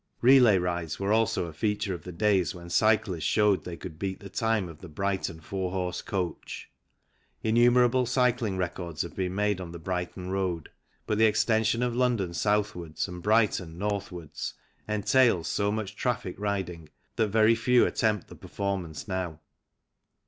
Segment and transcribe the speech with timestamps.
[0.21, 4.19] Relay rides were also a feature of the days when cyclists showed they could beat
[4.19, 6.71] the time of the Brighton four horse coach.
[7.43, 10.69] Innumerable cycling records have been made on the Brighton Road,
[11.05, 14.55] but the extension of London southwards and Brighton northwards
[14.87, 19.39] entails so much traffic riding that very few attempt the performance now.